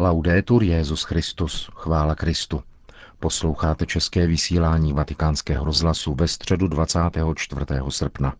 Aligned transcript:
Laudetur 0.00 0.62
Jezus 0.62 1.02
Christus, 1.02 1.70
chvála 1.74 2.14
Kristu. 2.14 2.62
Posloucháte 3.20 3.86
české 3.86 4.26
vysílání 4.26 4.92
Vatikánského 4.92 5.64
rozhlasu 5.64 6.14
ve 6.14 6.28
středu 6.28 6.68
24. 6.68 7.66
srpna. 7.88 8.34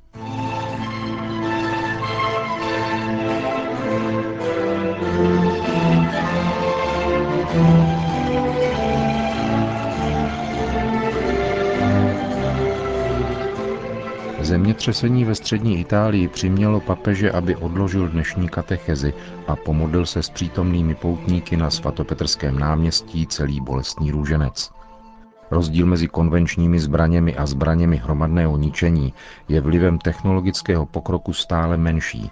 Zemětřesení 14.78 15.24
ve 15.24 15.34
střední 15.34 15.78
Itálii 15.80 16.28
přimělo 16.28 16.80
papeže, 16.80 17.32
aby 17.32 17.56
odložil 17.56 18.08
dnešní 18.08 18.48
katechezi 18.48 19.14
a 19.46 19.56
pomodlil 19.56 20.06
se 20.06 20.22
s 20.22 20.30
přítomnými 20.30 20.94
poutníky 20.94 21.56
na 21.56 21.70
svatopetrském 21.70 22.58
náměstí 22.58 23.26
celý 23.26 23.60
bolestný 23.60 24.10
růženec. 24.10 24.70
Rozdíl 25.50 25.86
mezi 25.86 26.08
konvenčními 26.08 26.80
zbraněmi 26.80 27.36
a 27.36 27.46
zbraněmi 27.46 27.96
hromadného 27.96 28.56
ničení 28.56 29.14
je 29.48 29.60
vlivem 29.60 29.98
technologického 29.98 30.86
pokroku 30.86 31.32
stále 31.32 31.76
menší, 31.76 32.30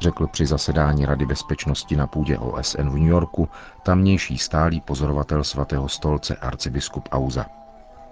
řekl 0.00 0.26
při 0.26 0.46
zasedání 0.46 1.06
Rady 1.06 1.26
bezpečnosti 1.26 1.96
na 1.96 2.06
půdě 2.06 2.38
OSN 2.38 2.88
v 2.88 2.94
New 2.94 3.08
Yorku 3.08 3.48
tamnější 3.82 4.38
stálý 4.38 4.80
pozorovatel 4.80 5.44
svatého 5.44 5.88
stolce 5.88 6.36
arcibiskup 6.36 7.08
Auza. 7.12 7.59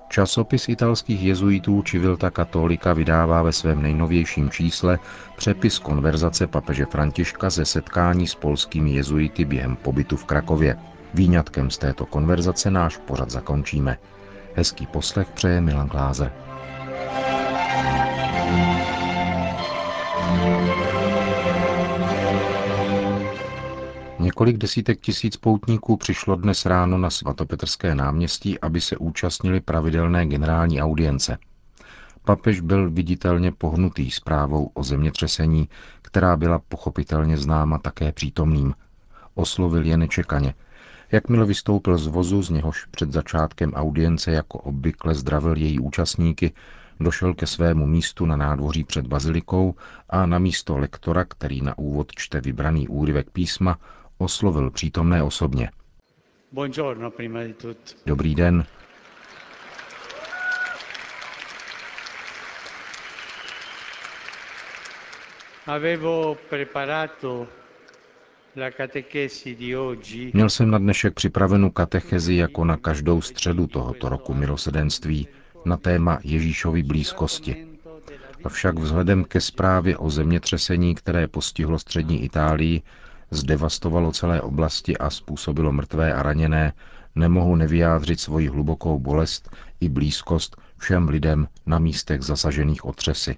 Časopis 0.08 0.68
italských 0.68 1.22
jezuitů 1.22 1.82
Civilta 1.82 2.30
Katolika 2.30 2.92
vydává 2.92 3.42
ve 3.42 3.52
svém 3.52 3.82
nejnovějším 3.82 4.50
čísle 4.50 4.98
přepis 5.36 5.78
konverzace 5.78 6.46
papeže 6.46 6.86
Františka 6.86 7.50
ze 7.50 7.64
setkání 7.64 8.26
s 8.26 8.34
polskými 8.34 8.90
jezuity 8.90 9.44
během 9.44 9.76
pobytu 9.76 10.16
v 10.16 10.24
Krakově. 10.24 10.76
Výňatkem 11.14 11.70
z 11.70 11.78
této 11.78 12.06
konverzace 12.06 12.70
náš 12.70 12.96
pořad 12.96 13.30
zakončíme. 13.30 13.98
Hezký 14.54 14.86
poslech 14.86 15.28
přeje 15.28 15.60
Milan 15.60 15.88
Glázer. 15.88 16.47
Několik 24.20 24.56
desítek 24.56 25.00
tisíc 25.00 25.36
poutníků 25.36 25.96
přišlo 25.96 26.36
dnes 26.36 26.66
ráno 26.66 26.98
na 26.98 27.10
svatopetrské 27.10 27.94
náměstí, 27.94 28.60
aby 28.60 28.80
se 28.80 28.96
účastnili 28.96 29.60
pravidelné 29.60 30.26
generální 30.26 30.82
audience. 30.82 31.38
Papež 32.24 32.60
byl 32.60 32.90
viditelně 32.90 33.52
pohnutý 33.52 34.10
zprávou 34.10 34.70
o 34.74 34.84
zemětřesení, 34.84 35.68
která 36.02 36.36
byla 36.36 36.58
pochopitelně 36.68 37.38
známa 37.38 37.78
také 37.78 38.12
přítomným. 38.12 38.74
Oslovil 39.34 39.86
je 39.86 39.96
nečekaně. 39.96 40.54
Jakmile 41.12 41.46
vystoupil 41.46 41.98
z 41.98 42.06
vozu, 42.06 42.42
z 42.42 42.50
něhož 42.50 42.84
před 42.84 43.12
začátkem 43.12 43.72
audience 43.74 44.32
jako 44.32 44.58
obvykle 44.58 45.14
zdravil 45.14 45.56
její 45.56 45.78
účastníky, 45.78 46.52
došel 47.00 47.34
ke 47.34 47.46
svému 47.46 47.86
místu 47.86 48.26
na 48.26 48.36
nádvoří 48.36 48.84
před 48.84 49.06
bazilikou 49.06 49.74
a 50.10 50.26
na 50.26 50.38
místo 50.38 50.78
lektora, 50.78 51.24
který 51.24 51.62
na 51.62 51.78
úvod 51.78 52.12
čte 52.16 52.40
vybraný 52.40 52.88
úryvek 52.88 53.30
písma, 53.30 53.78
oslovil 54.18 54.70
přítomné 54.70 55.22
osobně. 55.22 55.70
Dobrý 58.06 58.34
den. 58.34 58.64
Měl 70.32 70.50
jsem 70.50 70.70
na 70.70 70.78
dnešek 70.78 71.14
připravenu 71.14 71.70
katechezi 71.70 72.34
jako 72.34 72.64
na 72.64 72.76
každou 72.76 73.22
středu 73.22 73.66
tohoto 73.66 74.08
roku 74.08 74.34
milosedenství 74.34 75.28
na 75.64 75.76
téma 75.76 76.18
Ježíšovy 76.24 76.82
blízkosti. 76.82 77.66
Avšak 78.44 78.78
vzhledem 78.78 79.24
ke 79.24 79.40
zprávě 79.40 79.96
o 79.96 80.10
zemětřesení, 80.10 80.94
které 80.94 81.28
postihlo 81.28 81.78
střední 81.78 82.24
Itálii, 82.24 82.82
zdevastovalo 83.30 84.12
celé 84.12 84.40
oblasti 84.40 84.98
a 84.98 85.10
způsobilo 85.10 85.72
mrtvé 85.72 86.14
a 86.14 86.22
raněné, 86.22 86.72
nemohu 87.14 87.56
nevyjádřit 87.56 88.20
svoji 88.20 88.48
hlubokou 88.48 88.98
bolest 88.98 89.50
i 89.80 89.88
blízkost 89.88 90.56
všem 90.78 91.08
lidem 91.08 91.48
na 91.66 91.78
místech 91.78 92.22
zasažených 92.22 92.84
otřesy. 92.84 93.36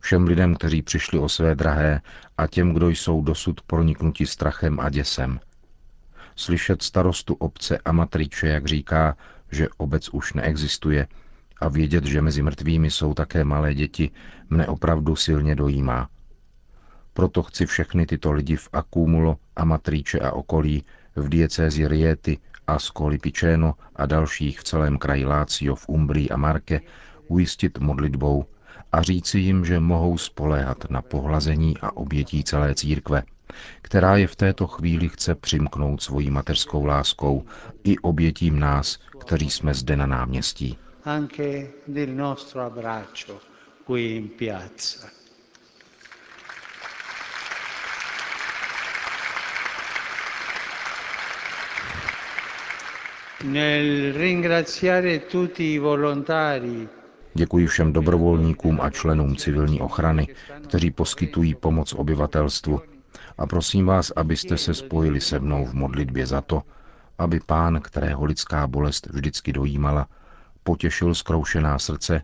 Všem 0.00 0.24
lidem, 0.24 0.54
kteří 0.54 0.82
přišli 0.82 1.18
o 1.18 1.28
své 1.28 1.54
drahé 1.54 2.00
a 2.38 2.46
těm, 2.46 2.72
kdo 2.74 2.88
jsou 2.88 3.22
dosud 3.22 3.60
proniknuti 3.60 4.26
strachem 4.26 4.80
a 4.80 4.90
děsem. 4.90 5.40
Slyšet 6.36 6.82
starostu 6.82 7.34
obce 7.34 7.78
a 7.78 7.92
matriče, 7.92 8.48
jak 8.48 8.66
říká, 8.66 9.16
že 9.52 9.68
obec 9.76 10.08
už 10.08 10.32
neexistuje, 10.32 11.06
a 11.60 11.68
vědět, 11.68 12.04
že 12.04 12.22
mezi 12.22 12.42
mrtvými 12.42 12.90
jsou 12.90 13.14
také 13.14 13.44
malé 13.44 13.74
děti, 13.74 14.10
mne 14.50 14.66
opravdu 14.66 15.16
silně 15.16 15.54
dojímá. 15.54 16.08
Proto 17.18 17.42
chci 17.42 17.66
všechny 17.66 18.06
tyto 18.06 18.32
lidi 18.32 18.56
v 18.56 18.68
Akumulo, 18.72 19.36
Amatriče 19.56 20.18
a 20.20 20.32
okolí, 20.32 20.84
v 21.16 21.28
diecézi 21.28 21.88
Riety, 21.88 22.38
Ascoli 22.66 23.18
Piceno 23.18 23.74
a 23.96 24.06
dalších 24.06 24.60
v 24.60 24.64
celém 24.64 24.98
kraji 24.98 25.24
Lácio, 25.24 25.74
v 25.74 25.88
Umbrii 25.88 26.28
a 26.30 26.36
Marke 26.36 26.80
ujistit 27.28 27.78
modlitbou 27.78 28.44
a 28.92 29.02
říci 29.02 29.38
jim, 29.38 29.64
že 29.64 29.80
mohou 29.80 30.18
spoléhat 30.18 30.90
na 30.90 31.02
pohlazení 31.02 31.74
a 31.82 31.96
obětí 31.96 32.44
celé 32.44 32.74
církve, 32.74 33.22
která 33.82 34.16
je 34.16 34.26
v 34.26 34.36
této 34.36 34.66
chvíli 34.66 35.08
chce 35.08 35.34
přimknout 35.34 36.02
svojí 36.02 36.30
mateřskou 36.30 36.84
láskou 36.84 37.44
i 37.84 37.98
obětím 37.98 38.60
nás, 38.60 38.98
kteří 39.20 39.50
jsme 39.50 39.74
zde 39.74 39.96
na 39.96 40.06
náměstí. 40.06 40.78
Anche 41.04 41.66
del 41.88 42.14
nostro 42.14 42.60
abbraccio 42.60 43.38
qui 43.86 44.16
in 44.16 44.28
piazza. 44.28 45.17
Děkuji 57.34 57.66
všem 57.66 57.92
dobrovolníkům 57.92 58.80
a 58.80 58.90
členům 58.90 59.36
civilní 59.36 59.80
ochrany, 59.80 60.28
kteří 60.62 60.90
poskytují 60.90 61.54
pomoc 61.54 61.92
obyvatelstvu 61.92 62.80
a 63.38 63.46
prosím 63.46 63.86
vás, 63.86 64.12
abyste 64.16 64.58
se 64.58 64.74
spojili 64.74 65.20
se 65.20 65.38
mnou 65.38 65.64
v 65.64 65.74
modlitbě 65.74 66.26
za 66.26 66.40
to, 66.40 66.62
aby 67.18 67.40
pán, 67.46 67.80
kterého 67.80 68.24
lidská 68.24 68.66
bolest 68.66 69.06
vždycky 69.06 69.52
dojímala, 69.52 70.08
potěšil 70.62 71.14
zkroušená 71.14 71.78
srdce 71.78 72.22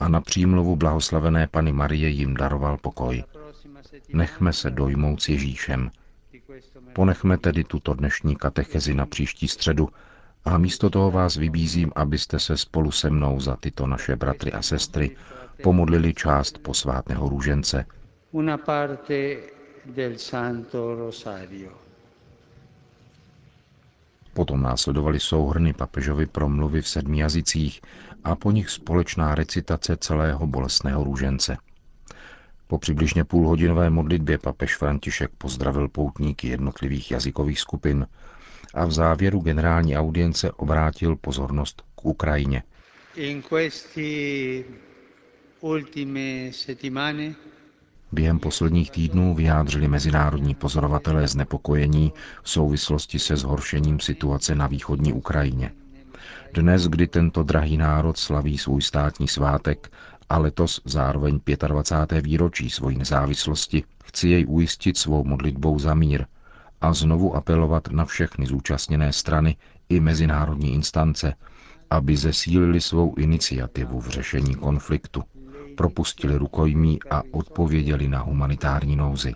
a 0.00 0.08
na 0.08 0.20
přímluvu 0.20 0.76
blahoslavené 0.76 1.46
Pany 1.46 1.72
Marie 1.72 2.08
jim 2.08 2.34
daroval 2.34 2.78
pokoj. 2.78 3.24
Nechme 4.12 4.52
se 4.52 4.70
dojmout 4.70 5.22
s 5.22 5.28
Ježíšem. 5.28 5.90
Ponechme 6.92 7.38
tedy 7.38 7.64
tuto 7.64 7.94
dnešní 7.94 8.36
katechezi 8.36 8.94
na 8.94 9.06
příští 9.06 9.48
středu, 9.48 9.88
a 10.44 10.58
místo 10.58 10.90
toho 10.90 11.10
vás 11.10 11.36
vybízím, 11.36 11.92
abyste 11.96 12.38
se 12.38 12.56
spolu 12.56 12.90
se 12.90 13.10
mnou 13.10 13.40
za 13.40 13.56
tyto 13.56 13.86
naše 13.86 14.16
bratry 14.16 14.52
a 14.52 14.62
sestry 14.62 15.16
pomodlili 15.62 16.14
část 16.14 16.58
posvátného 16.58 17.28
růžence. 17.28 17.84
Una 18.32 18.58
parte 18.58 19.36
del 19.86 20.18
Santo 20.18 20.94
Rosario. 20.94 21.72
Potom 24.34 24.62
následovaly 24.62 25.20
souhrny 25.20 25.72
papežovy 25.72 26.26
promluvy 26.26 26.82
v 26.82 26.88
sedmi 26.88 27.18
jazycích 27.18 27.80
a 28.24 28.34
po 28.34 28.50
nich 28.50 28.70
společná 28.70 29.34
recitace 29.34 29.96
celého 29.96 30.46
bolestného 30.46 31.04
růžence. 31.04 31.56
Po 32.66 32.78
přibližně 32.78 33.24
půlhodinové 33.24 33.90
modlitbě 33.90 34.38
papež 34.38 34.76
František 34.76 35.30
pozdravil 35.38 35.88
poutníky 35.88 36.48
jednotlivých 36.48 37.10
jazykových 37.10 37.60
skupin, 37.60 38.06
a 38.74 38.84
v 38.84 38.92
závěru 38.92 39.40
generální 39.40 39.96
audience 39.96 40.52
obrátil 40.52 41.16
pozornost 41.16 41.82
k 41.94 42.04
Ukrajině. 42.04 42.62
Během 48.12 48.38
posledních 48.38 48.90
týdnů 48.90 49.34
vyjádřili 49.34 49.88
mezinárodní 49.88 50.54
pozorovatelé 50.54 51.28
znepokojení 51.28 52.12
v 52.42 52.50
souvislosti 52.50 53.18
se 53.18 53.36
zhoršením 53.36 54.00
situace 54.00 54.54
na 54.54 54.66
východní 54.66 55.12
Ukrajině. 55.12 55.72
Dnes, 56.54 56.86
kdy 56.88 57.06
tento 57.06 57.42
drahý 57.42 57.76
národ 57.76 58.18
slaví 58.18 58.58
svůj 58.58 58.82
státní 58.82 59.28
svátek 59.28 59.92
a 60.28 60.38
letos 60.38 60.80
zároveň 60.84 61.40
25. 61.68 62.24
výročí 62.26 62.70
svojí 62.70 62.98
nezávislosti, 62.98 63.84
chci 64.04 64.28
jej 64.28 64.44
ujistit 64.48 64.96
svou 64.96 65.24
modlitbou 65.24 65.78
za 65.78 65.94
mír, 65.94 66.26
a 66.84 66.92
znovu 66.92 67.36
apelovat 67.36 67.88
na 67.88 68.04
všechny 68.04 68.46
zúčastněné 68.46 69.12
strany 69.12 69.56
i 69.88 70.00
mezinárodní 70.00 70.74
instance, 70.74 71.34
aby 71.90 72.16
zesílili 72.16 72.80
svou 72.80 73.14
iniciativu 73.14 74.00
v 74.00 74.08
řešení 74.08 74.54
konfliktu, 74.54 75.22
propustili 75.76 76.36
rukojmí 76.36 76.98
a 77.10 77.22
odpověděli 77.30 78.08
na 78.08 78.20
humanitární 78.20 78.96
nouzi. 78.96 79.34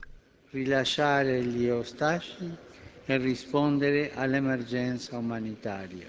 e. 5.94 6.06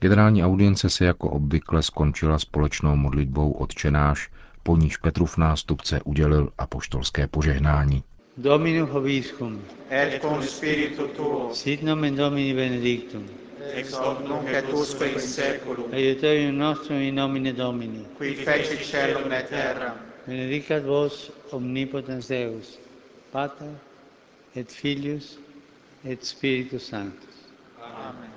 Generální 0.00 0.44
audience 0.44 0.90
se 0.90 1.04
jako 1.04 1.30
obvykle 1.30 1.82
skončila 1.82 2.38
společnou 2.38 2.96
modlitbou 2.96 3.52
odčenáš, 3.52 4.30
po 4.62 4.76
níž 4.76 4.96
Petrův 4.96 5.36
nástupce 5.36 6.00
udělil 6.02 6.52
apoštolské 6.58 7.26
požehnání. 7.26 8.02
Dominum 8.34 8.88
Hoviscum, 8.88 9.60
et 9.90 10.18
cum 10.22 10.40
spiritu 10.40 11.06
tuo, 11.14 11.52
sit 11.52 11.82
nomen 11.82 12.14
Domini 12.16 12.54
benedictum, 12.54 13.28
ex 13.74 13.92
hoc 13.92 14.24
nunc 14.24 14.48
et 14.48 14.64
usque 14.72 15.04
in 15.12 15.20
seculum, 15.20 15.92
aiuterium 15.92 16.56
nostrum 16.56 16.96
in 16.96 17.14
nomine 17.14 17.52
Domini, 17.52 18.06
qui 18.16 18.34
feci 18.34 18.78
celum 18.82 19.30
et 19.32 19.48
terra, 19.50 19.94
benedicat 20.24 20.82
vos 20.82 21.30
omnipotens 21.52 22.26
Deus, 22.28 22.78
Pater 23.32 23.68
et 24.54 24.70
Filius 24.70 25.36
et 26.02 26.24
Spiritus 26.24 26.88
Sanctus. 26.88 27.36
Amen. 27.82 28.30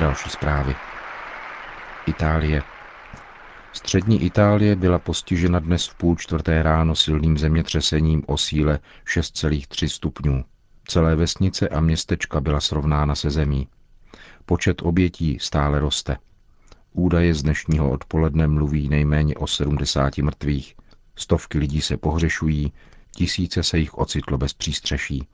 Další 0.00 0.28
zprávy. 0.30 0.95
Itálie. 2.06 2.62
Střední 3.72 4.22
Itálie 4.22 4.76
byla 4.76 4.98
postižena 4.98 5.58
dnes 5.58 5.86
v 5.86 5.94
půl 5.94 6.16
čtvrté 6.16 6.62
ráno 6.62 6.94
silným 6.94 7.38
zemětřesením 7.38 8.22
o 8.26 8.38
síle 8.38 8.78
6,3 9.06 9.88
stupňů. 9.88 10.44
Celé 10.88 11.16
vesnice 11.16 11.68
a 11.68 11.80
městečka 11.80 12.40
byla 12.40 12.60
srovnána 12.60 13.14
se 13.14 13.30
zemí. 13.30 13.68
Počet 14.44 14.82
obětí 14.82 15.38
stále 15.40 15.80
roste. 15.80 16.16
Údaje 16.92 17.34
z 17.34 17.42
dnešního 17.42 17.90
odpoledne 17.90 18.46
mluví 18.46 18.88
nejméně 18.88 19.34
o 19.34 19.46
70 19.46 20.18
mrtvých. 20.18 20.74
Stovky 21.16 21.58
lidí 21.58 21.80
se 21.80 21.96
pohřešují, 21.96 22.72
tisíce 23.16 23.62
se 23.62 23.78
jich 23.78 23.94
ocitlo 23.94 24.38
bez 24.38 24.54
přístřeší. 24.54 25.28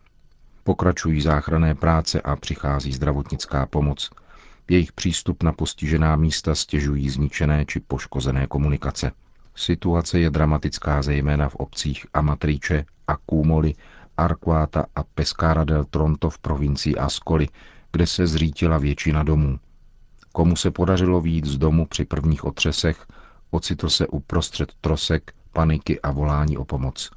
Pokračují 0.64 1.20
záchranné 1.20 1.74
práce 1.74 2.20
a 2.20 2.36
přichází 2.36 2.92
zdravotnická 2.92 3.66
pomoc– 3.66 4.10
jejich 4.70 4.92
přístup 4.92 5.42
na 5.42 5.52
postižená 5.52 6.16
místa 6.16 6.54
stěžují 6.54 7.10
zničené 7.10 7.64
či 7.64 7.80
poškozené 7.80 8.46
komunikace. 8.46 9.12
Situace 9.54 10.20
je 10.20 10.30
dramatická 10.30 11.02
zejména 11.02 11.48
v 11.48 11.56
obcích 11.56 12.06
Amatrice, 12.14 12.84
Accumoli, 13.06 13.74
Arquata 14.16 14.86
a 14.96 15.02
Pescara 15.02 15.64
del 15.64 15.84
Tronto 15.84 16.30
v 16.30 16.38
provincii 16.38 16.96
Ascoli, 16.96 17.48
kde 17.92 18.06
se 18.06 18.26
zřítila 18.26 18.78
většina 18.78 19.22
domů. 19.22 19.58
Komu 20.32 20.56
se 20.56 20.70
podařilo 20.70 21.20
výjít 21.20 21.46
z 21.46 21.58
domu 21.58 21.86
při 21.86 22.04
prvních 22.04 22.44
otřesech, 22.44 23.06
ocitl 23.50 23.88
se 23.88 24.06
uprostřed 24.06 24.72
trosek, 24.80 25.32
paniky 25.52 26.00
a 26.00 26.10
volání 26.10 26.58
o 26.58 26.64
pomoc. 26.64 27.10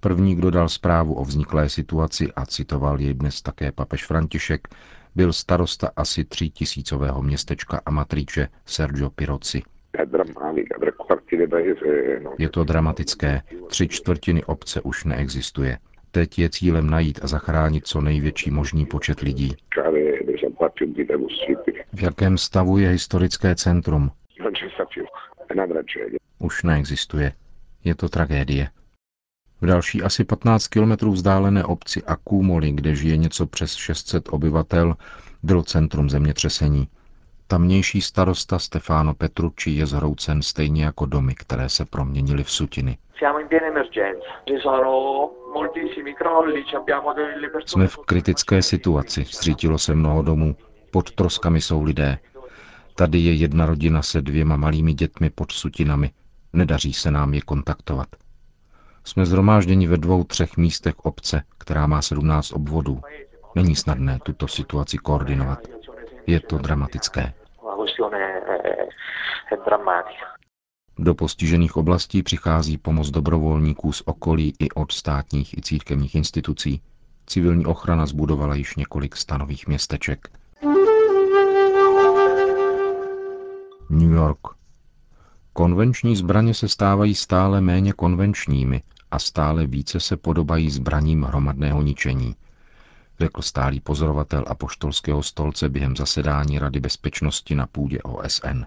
První, 0.00 0.36
kdo 0.36 0.50
dal 0.50 0.68
zprávu 0.68 1.14
o 1.14 1.24
vzniklé 1.24 1.68
situaci 1.68 2.32
a 2.32 2.46
citoval 2.46 3.00
jej 3.00 3.14
dnes 3.14 3.42
také 3.42 3.72
papež 3.72 4.06
František, 4.06 4.68
byl 5.14 5.32
starosta 5.32 5.90
asi 5.96 6.24
třítisícového 6.24 7.22
městečka 7.22 7.80
Amatrice 7.86 8.48
Sergio 8.66 9.10
Pirozzi. 9.10 9.62
Je 12.38 12.48
to 12.48 12.64
dramatické. 12.64 13.42
Tři 13.68 13.88
čtvrtiny 13.88 14.44
obce 14.44 14.80
už 14.80 15.04
neexistuje. 15.04 15.78
Teď 16.10 16.38
je 16.38 16.50
cílem 16.50 16.90
najít 16.90 17.20
a 17.22 17.26
zachránit 17.26 17.86
co 17.86 18.00
největší 18.00 18.50
možný 18.50 18.86
počet 18.86 19.20
lidí. 19.20 19.56
V 21.92 22.02
jakém 22.02 22.38
stavu 22.38 22.78
je 22.78 22.88
historické 22.88 23.54
centrum? 23.54 24.10
Už 26.38 26.62
neexistuje. 26.62 27.32
Je 27.84 27.94
to 27.94 28.08
tragédie. 28.08 28.68
V 29.64 29.66
další 29.66 30.02
asi 30.02 30.24
15 30.24 30.68
kilometrů 30.68 31.12
vzdálené 31.12 31.64
obci 31.64 32.02
Akumoli, 32.02 32.72
kde 32.72 32.94
žije 32.94 33.16
něco 33.16 33.46
přes 33.46 33.74
600 33.74 34.28
obyvatel, 34.30 34.94
bylo 35.42 35.62
centrum 35.62 36.10
zemětřesení. 36.10 36.88
Tamnější 37.46 38.00
starosta 38.00 38.58
Stefano 38.58 39.14
Petrucci 39.14 39.70
je 39.70 39.86
zhroucen 39.86 40.42
stejně 40.42 40.84
jako 40.84 41.06
domy, 41.06 41.34
které 41.34 41.68
se 41.68 41.84
proměnily 41.84 42.44
v 42.44 42.50
sutiny. 42.50 42.98
Jsme 47.66 47.86
v 47.86 47.96
kritické 47.96 48.62
situaci, 48.62 49.24
zřítilo 49.24 49.78
se 49.78 49.94
mnoho 49.94 50.22
domů, 50.22 50.56
pod 50.90 51.10
troskami 51.12 51.60
jsou 51.60 51.82
lidé. 51.82 52.18
Tady 52.96 53.18
je 53.18 53.34
jedna 53.34 53.66
rodina 53.66 54.02
se 54.02 54.22
dvěma 54.22 54.56
malými 54.56 54.94
dětmi 54.94 55.30
pod 55.30 55.52
sutinami. 55.52 56.10
Nedaří 56.52 56.92
se 56.92 57.10
nám 57.10 57.34
je 57.34 57.40
kontaktovat. 57.40 58.08
Jsme 59.04 59.26
zhromážděni 59.26 59.86
ve 59.86 59.96
dvou, 59.96 60.24
třech 60.24 60.56
místech 60.56 60.98
obce, 60.98 61.42
která 61.58 61.86
má 61.86 62.02
17 62.02 62.52
obvodů. 62.52 63.00
Není 63.54 63.76
snadné 63.76 64.18
tuto 64.22 64.48
situaci 64.48 64.98
koordinovat. 64.98 65.58
Je 66.26 66.40
to 66.40 66.58
dramatické. 66.58 67.32
Do 70.98 71.14
postižených 71.14 71.76
oblastí 71.76 72.22
přichází 72.22 72.78
pomoc 72.78 73.10
dobrovolníků 73.10 73.92
z 73.92 74.02
okolí 74.04 74.54
i 74.58 74.70
od 74.70 74.92
státních 74.92 75.58
i 75.58 75.62
církevních 75.62 76.14
institucí. 76.14 76.82
Civilní 77.26 77.66
ochrana 77.66 78.06
zbudovala 78.06 78.54
již 78.54 78.76
několik 78.76 79.16
stanových 79.16 79.66
městeček. 79.66 80.28
New 83.90 84.12
York. 84.12 84.38
Konvenční 85.52 86.16
zbraně 86.16 86.54
se 86.54 86.68
stávají 86.68 87.14
stále 87.14 87.60
méně 87.60 87.92
konvenčními 87.92 88.82
a 89.14 89.18
stále 89.18 89.66
více 89.66 90.00
se 90.00 90.16
podobají 90.16 90.70
zbraním 90.70 91.22
hromadného 91.22 91.82
ničení, 91.82 92.36
řekl 93.20 93.42
stálý 93.42 93.80
pozorovatel 93.80 94.44
apoštolského 94.46 95.22
stolce 95.22 95.68
během 95.68 95.96
zasedání 95.96 96.58
Rady 96.58 96.80
bezpečnosti 96.80 97.54
na 97.54 97.66
půdě 97.66 97.98
OSN. 98.02 98.64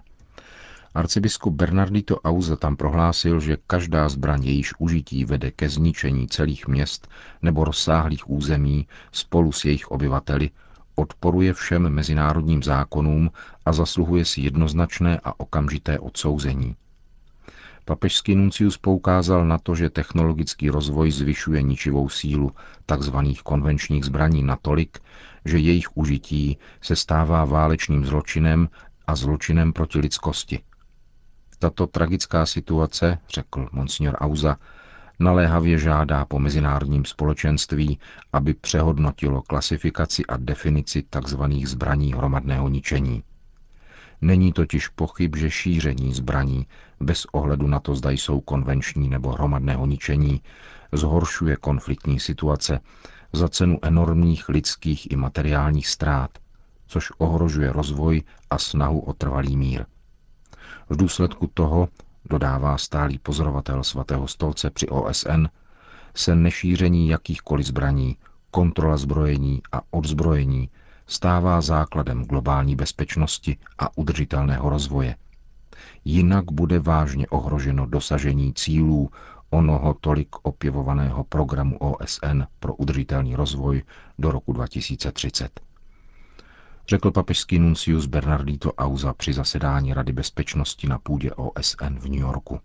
Arcibiskup 0.94 1.54
Bernardito 1.54 2.20
Auza 2.20 2.56
tam 2.56 2.76
prohlásil, 2.76 3.40
že 3.40 3.56
každá 3.66 4.08
zbraň 4.08 4.44
jejíž 4.44 4.72
užití 4.78 5.24
vede 5.24 5.50
ke 5.50 5.68
zničení 5.68 6.28
celých 6.28 6.68
měst 6.68 7.08
nebo 7.42 7.64
rozsáhlých 7.64 8.30
území 8.30 8.86
spolu 9.12 9.52
s 9.52 9.64
jejich 9.64 9.90
obyvateli, 9.90 10.50
odporuje 10.94 11.54
všem 11.54 11.88
mezinárodním 11.88 12.62
zákonům 12.62 13.30
a 13.66 13.72
zasluhuje 13.72 14.24
si 14.24 14.40
jednoznačné 14.40 15.20
a 15.24 15.40
okamžité 15.40 15.98
odsouzení. 15.98 16.76
Papežský 17.88 18.34
nuncius 18.34 18.76
poukázal 18.76 19.48
na 19.48 19.58
to, 19.58 19.74
že 19.74 19.90
technologický 19.90 20.68
rozvoj 20.70 21.10
zvyšuje 21.10 21.62
ničivou 21.62 22.08
sílu 22.08 22.52
tzv. 22.86 23.16
konvenčních 23.42 24.04
zbraní 24.04 24.42
natolik, 24.42 24.98
že 25.44 25.58
jejich 25.58 25.96
užití 25.96 26.58
se 26.80 26.96
stává 26.96 27.44
válečným 27.44 28.04
zločinem 28.04 28.68
a 29.06 29.16
zločinem 29.16 29.72
proti 29.72 29.98
lidskosti. 29.98 30.60
Tato 31.58 31.86
tragická 31.86 32.46
situace, 32.46 33.18
řekl 33.28 33.68
monsignor 33.72 34.16
Auza, 34.20 34.56
naléhavě 35.18 35.78
žádá 35.78 36.24
po 36.24 36.38
mezinárodním 36.38 37.04
společenství, 37.04 37.98
aby 38.32 38.54
přehodnotilo 38.54 39.42
klasifikaci 39.42 40.26
a 40.26 40.36
definici 40.36 41.02
tzv. 41.10 41.42
zbraní 41.64 42.12
hromadného 42.12 42.68
ničení. 42.68 43.22
Není 44.20 44.52
totiž 44.52 44.88
pochyb, 44.88 45.36
že 45.36 45.50
šíření 45.50 46.14
zbraní, 46.14 46.66
bez 47.00 47.24
ohledu 47.24 47.66
na 47.66 47.80
to, 47.80 47.94
zda 47.94 48.10
jsou 48.10 48.40
konvenční 48.40 49.08
nebo 49.08 49.32
hromadného 49.32 49.86
ničení, 49.86 50.42
zhoršuje 50.92 51.56
konfliktní 51.56 52.20
situace 52.20 52.80
za 53.32 53.48
cenu 53.48 53.78
enormních 53.82 54.48
lidských 54.48 55.10
i 55.10 55.16
materiálních 55.16 55.88
ztrát, 55.88 56.30
což 56.86 57.12
ohrožuje 57.18 57.72
rozvoj 57.72 58.22
a 58.50 58.58
snahu 58.58 59.00
o 59.00 59.12
trvalý 59.12 59.56
mír. 59.56 59.84
V 60.88 60.96
důsledku 60.96 61.50
toho, 61.54 61.88
dodává 62.30 62.78
stálý 62.78 63.18
pozorovatel 63.18 63.84
svatého 63.84 64.28
stolce 64.28 64.70
při 64.70 64.88
OSN, 64.88 65.46
se 66.14 66.34
nešíření 66.34 67.08
jakýchkoliv 67.08 67.66
zbraní, 67.66 68.16
kontrola 68.50 68.96
zbrojení 68.96 69.62
a 69.72 69.80
odzbrojení 69.90 70.70
stává 71.08 71.60
základem 71.60 72.24
globální 72.24 72.76
bezpečnosti 72.76 73.56
a 73.78 73.98
udržitelného 73.98 74.70
rozvoje. 74.70 75.16
Jinak 76.04 76.52
bude 76.52 76.78
vážně 76.78 77.26
ohroženo 77.28 77.86
dosažení 77.86 78.54
cílů 78.54 79.10
onoho 79.50 79.94
tolik 79.94 80.28
opěvovaného 80.42 81.24
programu 81.24 81.78
OSN 81.78 82.42
pro 82.60 82.74
udržitelný 82.74 83.36
rozvoj 83.36 83.82
do 84.18 84.32
roku 84.32 84.52
2030. 84.52 85.60
Řekl 86.88 87.10
papežský 87.10 87.58
nuncius 87.58 88.06
Bernardito 88.06 88.72
Auza 88.72 89.12
při 89.12 89.32
zasedání 89.32 89.94
Rady 89.94 90.12
bezpečnosti 90.12 90.86
na 90.86 90.98
půdě 90.98 91.30
OSN 91.32 91.98
v 91.98 92.04
New 92.04 92.20
Yorku. 92.20 92.60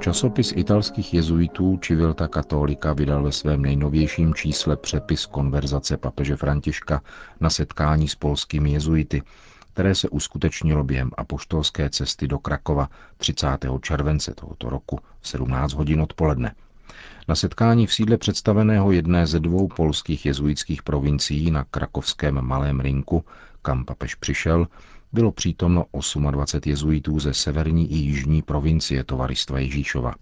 Časopis 0.00 0.52
italských 0.56 1.14
jezuitů 1.14 1.78
Civilta 1.82 2.28
Katolika 2.28 2.92
vydal 2.92 3.22
ve 3.22 3.32
svém 3.32 3.62
nejnovějším 3.62 4.34
čísle 4.34 4.76
přepis 4.76 5.26
konverzace 5.26 5.96
papeže 5.96 6.36
Františka 6.36 7.02
na 7.40 7.50
setkání 7.50 8.08
s 8.08 8.14
polskými 8.14 8.72
jezuity, 8.72 9.22
které 9.72 9.94
se 9.94 10.08
uskutečnilo 10.08 10.84
během 10.84 11.10
apoštolské 11.16 11.90
cesty 11.90 12.28
do 12.28 12.38
Krakova 12.38 12.88
30. 13.16 13.46
července 13.80 14.34
tohoto 14.34 14.70
roku 14.70 15.00
v 15.20 15.28
17 15.28 15.72
hodin 15.72 16.00
odpoledne. 16.00 16.54
Na 17.28 17.34
setkání 17.34 17.86
v 17.86 17.94
sídle 17.94 18.16
představeného 18.16 18.92
jedné 18.92 19.26
ze 19.26 19.40
dvou 19.40 19.68
polských 19.68 20.26
jezuitských 20.26 20.82
provincií 20.82 21.50
na 21.50 21.64
krakovském 21.64 22.42
Malém 22.42 22.80
Rinku, 22.80 23.24
kam 23.62 23.84
papež 23.84 24.14
přišel, 24.14 24.66
bylo 25.12 25.32
přítomno 25.32 25.84
28 26.30 26.70
jezuitů 26.70 27.18
ze 27.18 27.34
severní 27.34 27.92
i 27.92 27.96
jižní 27.96 28.42
provincie 28.42 29.04
Tovaristva 29.04 29.58
Ježíšova. 29.58 30.14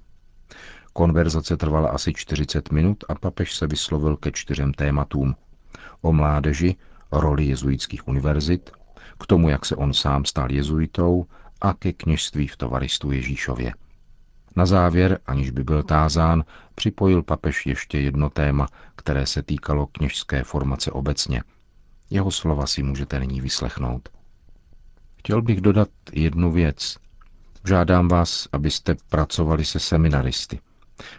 Konverzace 0.93 1.57
trvala 1.57 1.89
asi 1.89 2.13
40 2.13 2.73
minut 2.73 3.05
a 3.09 3.15
papež 3.15 3.55
se 3.57 3.67
vyslovil 3.67 4.17
ke 4.17 4.33
čtyřem 4.33 4.73
tématům. 4.73 5.35
O 6.01 6.13
mládeži, 6.13 6.77
roli 7.13 7.45
jezuitských 7.45 8.09
univerzit, 8.09 8.71
k 9.21 9.27
tomu, 9.27 9.49
jak 9.49 9.67
se 9.67 9.77
on 9.77 9.95
sám 9.95 10.25
stal 10.25 10.53
jezuitou 10.53 11.27
a 11.61 11.75
ke 11.75 11.93
kněžství 11.93 12.49
v 12.49 12.57
Tovaristu 12.57 13.13
Ježíšově. 13.13 13.73
Na 14.57 14.67
závěr, 14.67 15.19
aniž 15.27 15.51
by 15.51 15.65
byl 15.65 15.83
tázán, 15.83 16.45
připojil 16.75 17.23
papež 17.23 17.67
ještě 17.67 18.01
jedno 18.01 18.31
téma, 18.31 18.69
které 18.97 19.27
se 19.27 19.43
týkalo 19.43 19.87
kněžské 19.87 20.45
formace 20.45 20.91
obecně. 20.91 21.43
Jeho 22.11 22.31
slova 22.31 22.67
si 22.67 22.83
můžete 22.83 23.21
nyní 23.21 23.41
vyslechnout. 23.41 24.16
Chtěl 25.27 25.43
bych 25.43 25.61
dodat 25.61 25.89
jednu 26.13 26.53
věc. 26.53 26.97
Žádám 27.69 28.09
vás, 28.09 28.49
abyste 28.53 28.97
pracovali 29.09 29.65
se 29.65 29.79
seminaristy. 29.79 30.61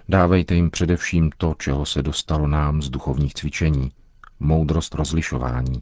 Dávejte 0.09 0.55
jim 0.55 0.69
především 0.69 1.29
to, 1.37 1.55
čeho 1.59 1.85
se 1.85 2.03
dostalo 2.03 2.47
nám 2.47 2.81
z 2.81 2.89
duchovních 2.89 3.33
cvičení, 3.33 3.91
moudrost 4.39 4.95
rozlišování. 4.95 5.79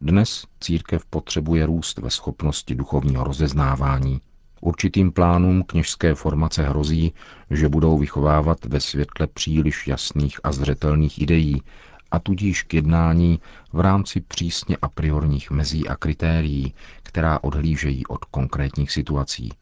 Dnes 0.00 0.44
církev 0.60 1.04
potřebuje 1.10 1.66
růst 1.66 1.98
ve 1.98 2.10
schopnosti 2.10 2.74
duchovního 2.74 3.24
rozeznávání. 3.24 4.20
Určitým 4.60 5.12
plánům 5.12 5.62
kněžské 5.62 6.14
formace 6.14 6.62
hrozí, 6.62 7.12
že 7.50 7.68
budou 7.68 7.98
vychovávat 7.98 8.64
ve 8.64 8.80
světle 8.80 9.26
příliš 9.26 9.86
jasných 9.86 10.40
a 10.44 10.52
zřetelných 10.52 11.22
ideí 11.22 11.62
a 12.10 12.18
tudíž 12.18 12.62
k 12.62 12.74
jednání 12.74 13.40
v 13.72 13.80
rámci 13.80 14.20
přísně 14.20 14.76
a 14.82 14.88
priorních 14.88 15.50
mezí 15.50 15.88
a 15.88 15.96
kritérií, 15.96 16.74
která 17.02 17.38
odhlížejí 17.42 18.06
od 18.06 18.24
konkrétních 18.24 18.92
situací. 18.92 19.52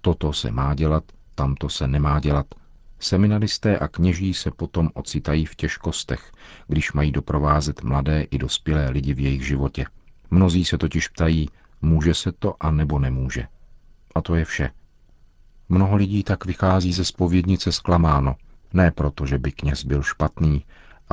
Toto 0.00 0.32
se 0.32 0.50
má 0.50 0.74
dělat, 0.74 1.04
tamto 1.34 1.68
se 1.68 1.88
nemá 1.88 2.20
dělat. 2.20 2.46
Seminaristé 2.98 3.78
a 3.78 3.88
kněží 3.88 4.34
se 4.34 4.50
potom 4.50 4.90
ocitají 4.94 5.46
v 5.46 5.54
těžkostech, 5.54 6.32
když 6.68 6.92
mají 6.92 7.12
doprovázet 7.12 7.82
mladé 7.82 8.22
i 8.22 8.38
dospělé 8.38 8.90
lidi 8.90 9.14
v 9.14 9.20
jejich 9.20 9.46
životě. 9.46 9.86
Mnozí 10.30 10.64
se 10.64 10.78
totiž 10.78 11.08
ptají, 11.08 11.48
může 11.82 12.14
se 12.14 12.32
to 12.32 12.54
a 12.60 12.70
nebo 12.70 12.98
nemůže. 12.98 13.46
A 14.14 14.20
to 14.20 14.34
je 14.34 14.44
vše. 14.44 14.70
Mnoho 15.68 15.96
lidí 15.96 16.22
tak 16.22 16.44
vychází 16.44 16.92
ze 16.92 17.04
spovědnice 17.04 17.72
zklamáno, 17.72 18.36
ne 18.72 18.90
proto, 18.90 19.26
že 19.26 19.38
by 19.38 19.52
kněz 19.52 19.84
byl 19.84 20.02
špatný, 20.02 20.64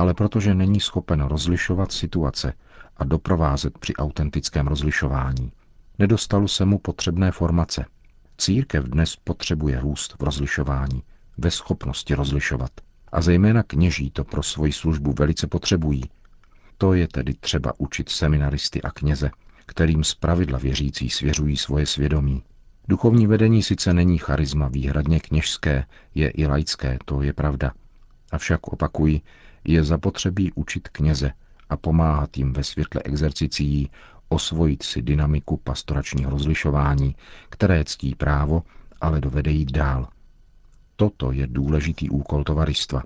ale 0.02 0.14
protože 0.14 0.54
není 0.54 0.80
schopen 0.80 1.20
rozlišovat 1.20 1.92
situace 1.92 2.52
a 2.96 3.04
doprovázet 3.04 3.78
při 3.78 3.94
autentickém 3.94 4.66
rozlišování. 4.66 5.52
Nedostalo 5.98 6.48
se 6.48 6.64
mu 6.64 6.78
potřebné 6.78 7.32
formace. 7.32 7.84
Církev 8.38 8.84
dnes 8.84 9.16
potřebuje 9.16 9.80
růst 9.80 10.16
v 10.18 10.22
rozlišování, 10.22 11.02
ve 11.38 11.50
schopnosti 11.50 12.14
rozlišovat. 12.14 12.70
A 13.12 13.20
zejména 13.20 13.62
kněží 13.62 14.10
to 14.10 14.24
pro 14.24 14.42
svoji 14.42 14.72
službu 14.72 15.14
velice 15.18 15.46
potřebují. 15.46 16.02
To 16.78 16.94
je 16.94 17.08
tedy 17.08 17.34
třeba 17.34 17.72
učit 17.78 18.08
seminaristy 18.08 18.82
a 18.82 18.90
kněze, 18.90 19.30
kterým 19.66 20.04
zpravidla 20.04 20.58
věřící 20.58 21.10
svěřují 21.10 21.56
svoje 21.56 21.86
svědomí. 21.86 22.42
Duchovní 22.88 23.26
vedení 23.26 23.62
sice 23.62 23.94
není 23.94 24.18
charisma 24.18 24.68
výhradně 24.68 25.20
kněžské, 25.20 25.84
je 26.14 26.30
i 26.30 26.46
laické, 26.46 26.98
to 27.04 27.22
je 27.22 27.32
pravda. 27.32 27.72
Avšak 28.32 28.68
opakuji, 28.68 29.20
je 29.64 29.84
zapotřebí 29.84 30.52
učit 30.54 30.88
kněze 30.88 31.30
a 31.68 31.76
pomáhat 31.76 32.36
jim 32.36 32.52
ve 32.52 32.64
světle 32.64 33.02
exercicí 33.04 33.90
osvojit 34.28 34.82
si 34.82 35.02
dynamiku 35.02 35.56
pastoračního 35.56 36.30
rozlišování, 36.30 37.16
které 37.48 37.84
ctí 37.84 38.14
právo, 38.14 38.62
ale 39.00 39.20
dovede 39.20 39.50
jít 39.50 39.72
dál. 39.72 40.08
Toto 40.96 41.32
je 41.32 41.46
důležitý 41.46 42.10
úkol 42.10 42.44
tovaristva. 42.44 43.02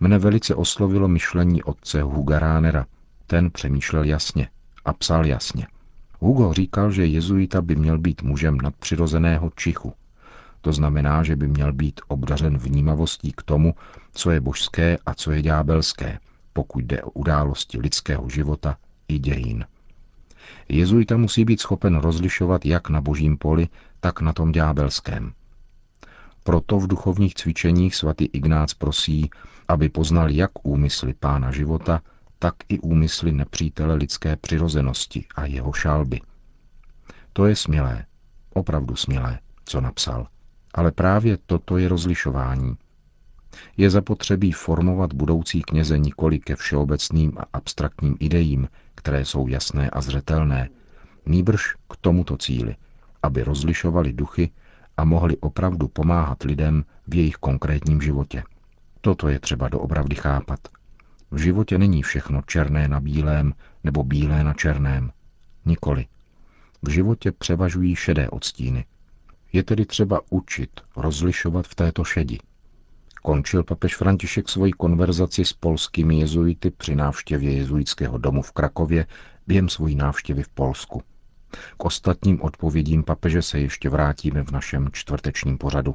Mne 0.00 0.18
velice 0.18 0.54
oslovilo 0.54 1.08
myšlení 1.08 1.62
otce 1.62 2.02
Huga 2.02 2.38
Ránera. 2.38 2.86
Ten 3.26 3.50
přemýšlel 3.50 4.04
jasně 4.04 4.48
a 4.84 4.92
psal 4.92 5.26
jasně. 5.26 5.66
Hugo 6.20 6.52
říkal, 6.52 6.90
že 6.90 7.06
jezuita 7.06 7.62
by 7.62 7.76
měl 7.76 7.98
být 7.98 8.22
mužem 8.22 8.56
nadpřirozeného 8.56 9.50
čichu. 9.56 9.92
To 10.66 10.72
znamená, 10.72 11.22
že 11.22 11.36
by 11.36 11.48
měl 11.48 11.72
být 11.72 12.00
obdařen 12.08 12.58
vnímavostí 12.58 13.32
k 13.32 13.42
tomu, 13.42 13.74
co 14.12 14.30
je 14.30 14.40
božské 14.40 14.98
a 15.06 15.14
co 15.14 15.32
je 15.32 15.42
ďábelské, 15.42 16.18
pokud 16.52 16.84
jde 16.84 17.02
o 17.02 17.10
události 17.10 17.78
lidského 17.80 18.28
života 18.28 18.76
i 19.08 19.18
dějin. 19.18 19.64
Jezuita 20.68 21.16
musí 21.16 21.44
být 21.44 21.60
schopen 21.60 21.96
rozlišovat 21.96 22.66
jak 22.66 22.88
na 22.88 23.00
božím 23.00 23.38
poli, 23.38 23.68
tak 24.00 24.20
na 24.20 24.32
tom 24.32 24.52
ďábelském. 24.52 25.32
Proto 26.44 26.78
v 26.78 26.86
duchovních 26.86 27.34
cvičeních 27.34 27.94
svatý 27.94 28.24
Ignác 28.24 28.74
prosí, 28.74 29.30
aby 29.68 29.88
poznal 29.88 30.30
jak 30.30 30.50
úmysly 30.62 31.14
pána 31.14 31.50
života, 31.50 32.00
tak 32.38 32.54
i 32.68 32.78
úmysly 32.78 33.32
nepřítele 33.32 33.94
lidské 33.94 34.36
přirozenosti 34.36 35.26
a 35.36 35.44
jeho 35.44 35.72
šálby. 35.72 36.20
To 37.32 37.46
je 37.46 37.56
smělé, 37.56 38.04
opravdu 38.54 38.96
smělé, 38.96 39.38
co 39.64 39.80
napsal. 39.80 40.26
Ale 40.76 40.92
právě 40.92 41.38
toto 41.46 41.78
je 41.78 41.88
rozlišování. 41.88 42.76
Je 43.76 43.90
zapotřebí 43.90 44.52
formovat 44.52 45.12
budoucí 45.12 45.62
kněze 45.62 45.98
nikoli 45.98 46.38
ke 46.38 46.56
všeobecným 46.56 47.32
a 47.36 47.44
abstraktním 47.52 48.16
idejím, 48.20 48.68
které 48.94 49.24
jsou 49.24 49.48
jasné 49.48 49.90
a 49.90 50.00
zřetelné, 50.00 50.68
nýbrž 51.26 51.74
k 51.90 51.96
tomuto 52.00 52.36
cíli, 52.36 52.76
aby 53.22 53.42
rozlišovali 53.42 54.12
duchy 54.12 54.50
a 54.96 55.04
mohli 55.04 55.36
opravdu 55.36 55.88
pomáhat 55.88 56.42
lidem 56.42 56.84
v 57.06 57.14
jejich 57.14 57.34
konkrétním 57.34 58.00
životě. 58.00 58.42
Toto 59.00 59.28
je 59.28 59.40
třeba 59.40 59.68
doopravdy 59.68 60.14
chápat. 60.14 60.60
V 61.30 61.38
životě 61.38 61.78
není 61.78 62.02
všechno 62.02 62.42
černé 62.46 62.88
na 62.88 63.00
bílém 63.00 63.52
nebo 63.84 64.04
bílé 64.04 64.44
na 64.44 64.54
černém. 64.54 65.10
Nikoli. 65.64 66.06
V 66.82 66.88
životě 66.88 67.32
převažují 67.32 67.96
šedé 67.96 68.28
odstíny. 68.28 68.84
Je 69.52 69.62
tedy 69.62 69.86
třeba 69.86 70.20
učit 70.30 70.70
rozlišovat 70.96 71.66
v 71.66 71.74
této 71.74 72.04
šedi. 72.04 72.38
Končil 73.22 73.62
papež 73.64 73.96
František 73.96 74.48
svoji 74.48 74.72
konverzaci 74.72 75.44
s 75.44 75.52
polskými 75.52 76.18
jezuity 76.20 76.70
při 76.70 76.94
návštěvě 76.94 77.52
jezuitského 77.52 78.18
domu 78.18 78.42
v 78.42 78.52
Krakově 78.52 79.06
během 79.46 79.68
svojí 79.68 79.94
návštěvy 79.94 80.42
v 80.42 80.48
Polsku. 80.48 81.02
K 81.78 81.84
ostatním 81.84 82.42
odpovědím 82.42 83.02
papeže 83.04 83.42
se 83.42 83.58
ještě 83.60 83.88
vrátíme 83.88 84.42
v 84.44 84.50
našem 84.50 84.88
čtvrtečním 84.92 85.58
pořadu. 85.58 85.94